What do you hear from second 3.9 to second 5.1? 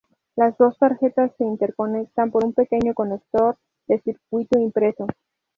circuito impreso.